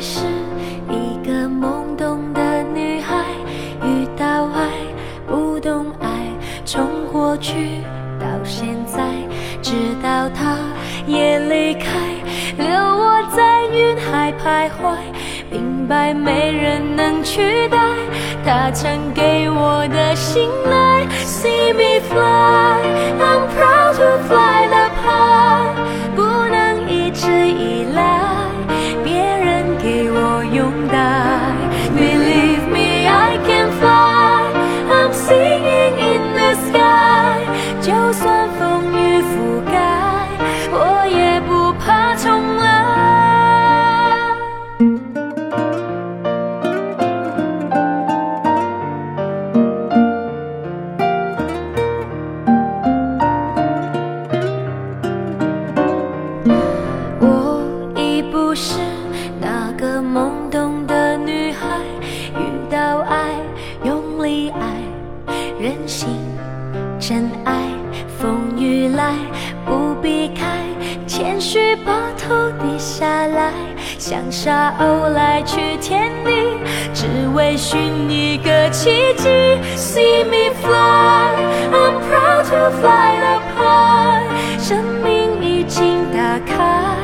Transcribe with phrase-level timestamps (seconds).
[0.00, 0.20] 是
[0.90, 3.24] 一个懵懂的女孩
[3.82, 4.68] 遇到爱
[5.26, 6.08] 不懂爱
[6.64, 7.82] 从过去
[8.20, 9.02] 到现在
[9.60, 10.56] 直到他
[11.06, 11.90] 也离开
[12.56, 14.96] 留我在云海徘徊
[15.50, 17.78] 明白没人能取代
[18.44, 22.37] 他曾给我的信赖 see me fly
[69.68, 70.46] 不避开，
[71.06, 73.52] 谦虚把头低下来，
[73.98, 76.30] 像沙鸥来去天地，
[76.94, 79.28] 只为寻一个奇迹。
[79.76, 81.34] See me fly,
[81.70, 86.96] I'm proud to fly the high，生命已经打开，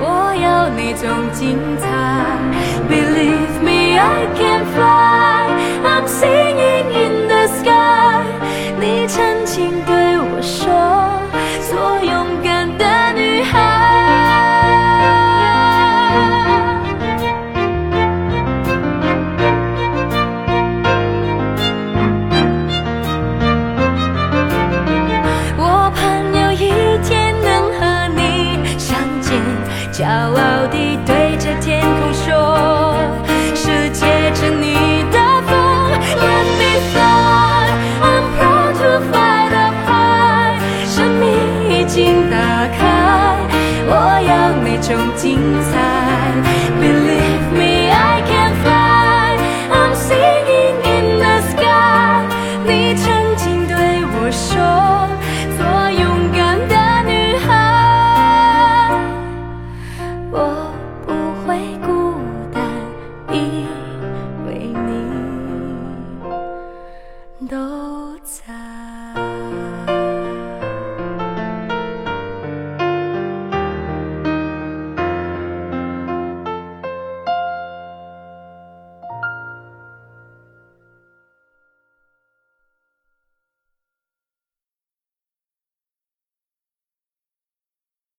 [0.00, 1.86] 我要那种精彩。
[2.88, 5.37] Believe me, I can fly.
[29.98, 32.94] 骄傲地对着天空说
[33.52, 35.50] ：“世界着你的风
[36.14, 40.54] ，Let me fly，I'm proud to fly the high。”
[40.86, 41.26] 生命
[41.68, 42.36] 已经打
[42.78, 42.78] 开，
[43.88, 43.92] 我
[44.22, 44.30] 要
[44.62, 45.26] 那种精
[45.64, 45.74] 彩。
[46.80, 52.22] Believe me，I can fly，I'm singing in the sky。
[52.64, 54.77] 你曾经对我说。